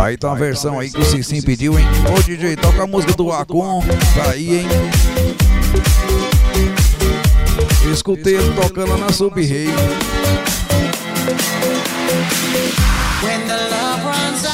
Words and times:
Aí 0.00 0.16
tá 0.16 0.28
uma 0.28 0.36
versão 0.36 0.80
aí 0.80 0.90
que 0.90 0.98
o 0.98 1.04
Cicim 1.04 1.42
pediu, 1.42 1.78
hein? 1.78 1.84
Ô 2.10 2.22
DJ, 2.22 2.56
toca 2.56 2.84
a 2.84 2.86
música 2.86 3.12
do 3.12 3.30
Acon. 3.30 3.84
Tá 4.14 4.30
aí, 4.30 4.60
hein? 4.60 4.66
Escutei 7.92 8.36
ele 8.36 8.50
tocando 8.54 8.96
na 8.96 9.12
Sub-Rei. 9.12 9.68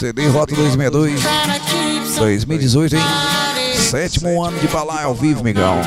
CD 0.00 0.26
Rota 0.26 0.54
2002 0.56 1.22
2018, 2.18 2.96
hein? 2.96 3.02
Sétimo 3.76 4.42
ano 4.42 4.58
de 4.58 4.66
balai 4.66 5.04
ao 5.04 5.14
vivo, 5.14 5.44
migão. 5.44 5.80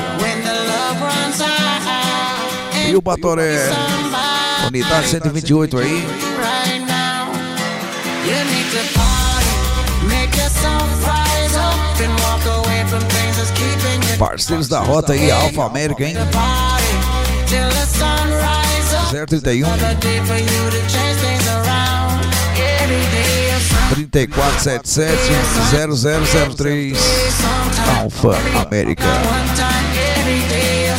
E 2.87 2.95
o 2.95 3.01
Batoré 3.01 3.69
Unidade 4.67 5.07
128 5.09 5.77
aí 5.79 6.07
Parceiros 14.19 14.67
da 14.67 14.81
rota 14.81 15.13
aí, 15.13 15.31
Alfa 15.31 15.63
América, 15.63 16.03
hein? 16.03 16.13
031 19.25 19.65
3477 23.89 25.17
0003 26.51 26.97
Alfa 28.01 28.37
América 28.67 29.05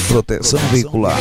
Proteção 0.08 0.58
veicular 0.72 1.18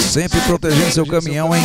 Sempre 0.00 0.40
protegendo 0.42 0.92
seu 0.92 1.06
caminhão, 1.06 1.54
hein? 1.54 1.62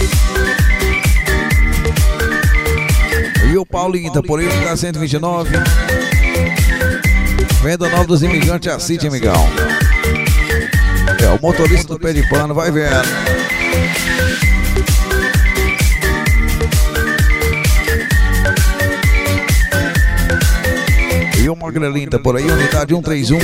E 0.00 0.66
o 0.66 0.69
Paulinho 3.66 4.12
tá 4.12 4.22
por 4.22 4.40
aí, 4.40 4.48
tá 4.64 4.76
129. 4.76 5.50
Venda 7.62 7.88
nova 7.88 8.04
dos 8.04 8.22
imigrantes 8.22 8.72
a 8.72 8.78
City, 8.78 9.06
amigão. 9.06 9.46
É 11.22 11.28
o 11.28 11.40
motorista 11.40 11.94
do 11.94 12.00
pé 12.00 12.12
de 12.12 12.26
pano, 12.28 12.54
vai 12.54 12.70
vendo. 12.70 13.08
E 21.42 21.48
o 21.48 21.56
Magrelinho 21.56 22.10
tá 22.10 22.18
por 22.18 22.36
aí, 22.36 22.44
unidade 22.44 22.94
131. 22.94 23.38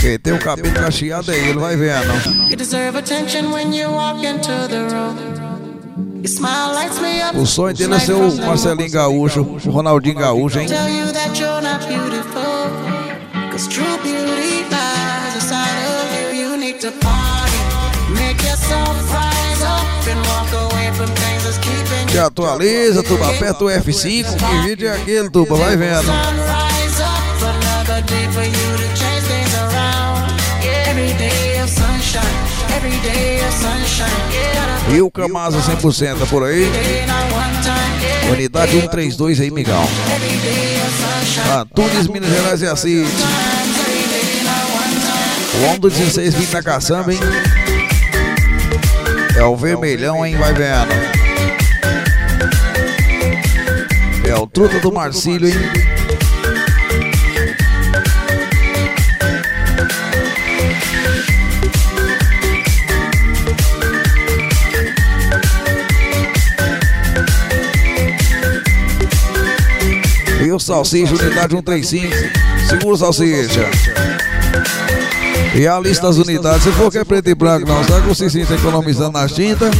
Quem 0.00 0.18
tem 0.18 0.32
o 0.32 0.38
cabelo 0.38 0.74
cacheado 0.74 1.30
aí, 1.30 1.48
ele 1.48 1.58
vai 1.58 1.76
vendo. 1.76 2.48
You 2.50 2.56
deserve 2.56 2.98
attention 2.98 3.52
when 3.52 3.74
you 3.74 3.90
walk 3.90 4.24
into 4.24 4.68
the 4.68 4.88
room. 4.88 5.57
O 7.34 7.46
sonho 7.46 7.74
dele 7.74 7.94
é 7.94 7.98
ser 8.00 8.12
o 8.12 8.36
Marcelinho 8.36 8.90
Gaúcho, 8.90 9.40
o 9.42 9.70
Ronaldinho 9.70 10.16
Gaúcho, 10.16 10.58
hein? 10.58 10.68
Te 22.10 22.18
atualiza, 22.18 23.02
Tuba, 23.02 23.30
aperta 23.30 23.64
o 23.64 23.68
F5, 23.68 24.36
que 24.36 24.68
vídeo 24.68 24.88
é 24.88 24.96
aquele, 24.96 25.30
Tuba, 25.30 25.56
vai 25.56 25.76
vendo. 25.76 26.12
Every 32.78 33.00
day 33.00 33.40
of 33.40 33.52
sunshine 33.52 34.17
e 34.94 35.00
o 35.00 35.10
Camasa 35.10 35.58
100% 35.58 36.28
por 36.28 36.44
aí. 36.44 36.70
Unidade 38.30 38.72
132 38.72 39.40
aí, 39.40 39.50
Migão. 39.50 39.86
Antunes, 41.60 42.06
Minas 42.08 42.30
Gerais 42.30 42.62
e 42.62 42.66
Assis. 42.66 43.08
O 45.54 45.64
homem 45.64 45.80
do 45.80 45.90
16 45.90 46.34
vindo 46.34 46.52
na 46.52 46.62
caçamba, 46.62 47.12
hein? 47.12 47.20
É 49.36 49.44
o 49.44 49.56
vermelhão, 49.56 50.24
hein? 50.24 50.36
Vai 50.36 50.52
vendo. 50.52 50.92
É 54.28 54.34
o 54.34 54.46
truta 54.46 54.78
do 54.80 54.92
Marcílio, 54.92 55.48
hein? 55.48 55.54
E 70.40 70.52
o 70.52 70.58
Salsicha, 70.58 71.14
unidade 71.14 71.54
135. 71.54 72.14
Segura 72.68 72.94
o 72.94 72.96
Salsicha. 72.96 73.68
E 75.54 75.66
a 75.66 75.80
lista 75.80 76.06
das 76.06 76.16
unidades, 76.16 76.62
se 76.62 76.70
for 76.72 76.90
que 76.90 76.98
é 76.98 77.04
preto 77.04 77.28
e 77.28 77.34
branco, 77.34 77.66
não, 77.66 77.82
será 77.82 78.00
que 78.00 78.06
você 78.06 78.30
se 78.30 78.40
sinta 78.40 78.54
economizando 78.54 79.12
nas 79.12 79.32
tintas? 79.32 79.70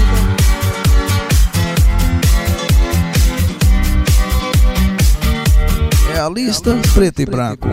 É 6.14 6.18
a 6.18 6.28
lista 6.28 6.76
preto 6.94 7.22
e 7.22 7.26
branco. 7.26 7.68